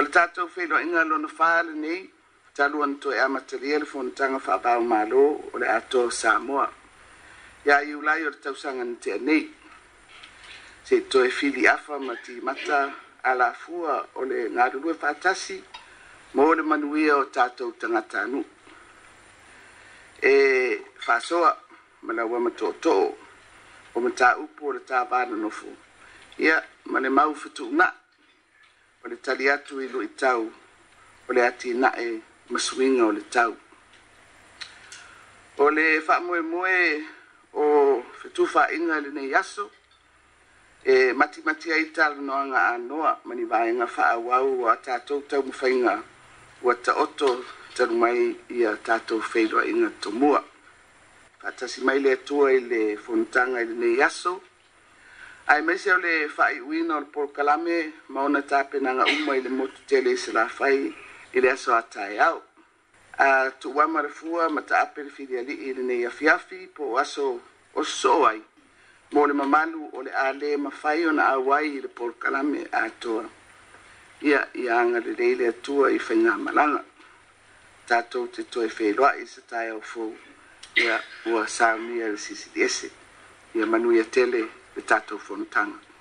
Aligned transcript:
O 0.00 0.02
le 0.02 0.08
tātou 0.16 0.48
whenua 0.56 0.78
inga 0.80 1.02
lona 1.04 1.28
whāle 1.28 1.74
nei, 1.76 1.98
talu 2.56 2.78
an 2.84 2.94
toe 3.02 3.18
amataria 3.20 3.76
le 3.82 3.84
fonataga 3.84 4.38
faapau 4.40 4.80
malo 4.80 5.24
o 5.52 5.60
le 5.60 5.68
atoa 5.68 6.10
samoa 6.18 6.64
ia 7.66 7.74
ya 7.74 7.76
iu 7.84 8.00
lai 8.06 8.22
o 8.24 8.30
le 8.32 8.40
tausaga 8.44 8.82
na 8.88 8.96
teanei 9.04 9.42
se 10.88 10.96
toe 11.12 11.28
fili 11.28 11.66
afa 11.68 11.98
ma 12.00 12.14
timata 12.24 12.78
alafua 13.30 13.96
o 14.14 14.24
le 14.24 14.48
galulue 14.56 14.94
faatasi 15.02 15.58
mo 16.34 16.48
o 16.48 16.54
le 16.54 16.62
manuia 16.62 17.20
o 17.20 17.24
tatou 17.36 17.70
tagata 17.82 18.16
anuu 18.24 18.44
e 20.22 20.32
faasoa 21.04 21.52
ma 22.04 22.12
laua 22.16 22.38
matoʻoto'o 22.46 23.04
o 23.96 24.00
mataupu 24.00 24.60
o 24.68 24.72
le 24.72 24.80
tavananofo 24.80 25.70
ia 26.38 26.56
ma 26.90 26.98
le 27.04 27.10
mau 27.18 27.34
fetuunaʻi 27.42 27.98
o 29.04 29.08
le 29.08 29.16
tali 29.16 29.48
atu 29.50 29.80
i 29.80 29.88
lui 29.88 30.06
tau 30.08 30.42
o 31.28 31.32
le 31.32 31.40
ati 31.46 31.68
nae 31.82 32.06
masuinga 32.52 33.04
o 33.08 33.12
le 33.16 33.22
tau. 33.36 33.52
O 35.56 35.64
le 35.76 35.86
whaamoe 36.06 36.40
moe 36.52 36.78
o 37.62 38.02
whetufa 38.22 38.62
inga 38.76 38.96
le 39.04 39.10
nei 39.16 39.30
aso, 39.40 39.64
e 40.94 41.12
mati 41.18 41.38
mati 41.46 41.66
ai 41.74 41.84
tala 41.96 42.14
noanga 42.28 42.60
a 42.66 42.76
noa 42.88 43.12
mani 43.26 43.44
vaenga 43.50 43.86
wha 43.86 44.16
wau 44.28 44.48
o 44.64 44.68
a 44.68 44.76
tātou 44.86 45.20
tau 45.30 45.42
mwhainga 45.48 45.94
o 46.64 46.70
a 46.70 46.74
ta 46.84 46.92
oto 47.04 47.30
taru 47.74 47.94
mai 48.02 48.20
i 48.56 48.66
a 48.70 48.76
tātou 48.86 49.18
whedua 49.34 49.60
inga 49.72 49.90
tomua. 50.02 50.40
Pātasi 51.40 51.78
mai 51.86 51.98
le 52.04 52.10
atua 52.20 52.52
i 52.56 52.60
le 52.70 52.80
fontanga 53.04 53.62
i 53.64 53.68
le 53.68 53.74
nei 53.82 54.00
aso, 54.02 54.32
ai 55.46 55.62
mai 55.62 55.78
se 55.78 55.94
le 55.96 56.28
fai 56.28 56.60
win 56.60 56.90
or 56.90 57.04
por 57.06 57.32
kalame 57.32 57.92
ma 58.08 58.22
ona 58.22 58.42
tape 58.42 58.80
na 58.80 58.92
nga 58.94 59.04
uma 59.04 59.36
ile 59.36 59.48
motu 59.48 59.80
tele 59.86 60.16
se 60.16 60.32
la 60.32 60.48
fai 60.48 60.94
ile 61.34 61.50
aso 61.50 61.74
atai 61.74 62.18
au 62.18 62.42
a 63.18 63.50
tu 63.50 63.70
wa 63.76 63.86
marfua 63.88 64.48
ma 64.48 64.62
ta 64.62 64.80
apel 64.80 65.10
fili 65.10 65.38
ali 65.38 65.54
ile 65.54 65.82
ne 65.82 65.98
yafiafi 66.00 66.66
po 66.74 66.98
aso 66.98 67.40
o 67.74 67.82
so 67.84 68.26
ai 68.26 68.42
mo 69.12 69.26
le 69.26 69.32
mamalu 69.32 69.90
o 69.92 70.02
le 70.02 70.10
ale 70.10 70.56
ma 70.56 70.70
fai 70.70 71.06
ona 71.06 71.28
awai 71.28 71.76
ile 71.76 71.88
por 71.88 72.18
kalame 72.18 72.66
a 72.72 72.88
to 73.00 73.28
ia 74.22 74.48
ia 74.54 74.84
nga 74.84 75.00
le 75.00 75.14
dele 75.14 75.52
tu 75.62 75.84
ai 75.84 75.98
fai 75.98 76.16
nga 76.16 76.36
malanga 76.38 76.84
ta 77.86 78.02
to 78.02 78.26
te 78.28 78.42
to 78.44 78.62
e 78.62 78.68
fai 78.68 78.92
loa 78.92 79.16
ise 79.16 79.40
tai 79.48 79.68
au 79.70 79.80
fo 79.80 80.14
ia 80.74 81.02
ua 81.26 81.46
saamia 81.48 82.08
le 82.08 82.16
sisi 82.18 82.50
diese 82.54 82.90
ia 83.54 83.66
manuia 83.66 84.04
tele 84.04 84.38
ia 84.38 84.48
the 84.80 84.86
title 84.94 85.18
from 85.18 85.44
Tanga. 85.46 85.90